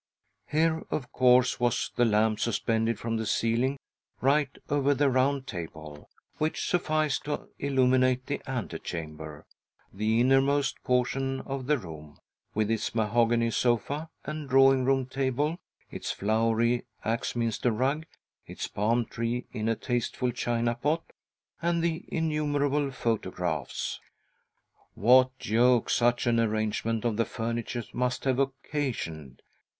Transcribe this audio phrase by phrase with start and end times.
[0.47, 3.77] Here, of course, was the lamp, suspended from the ceiling,
[4.19, 9.45] right over the round table, which sufficed to illum inate the ante chamber—
[9.93, 12.17] the innermost portion of the room—
[12.55, 15.59] with its mahogany sofa and drawing room table,
[15.91, 18.07] its flowery Axminster rug,
[18.47, 21.03] its palm tree in a tasteful china pot,
[21.61, 23.99] and the innumerable photographs!.
[24.95, 29.43] What jokes such an arrangement of the furniture must have occasioned.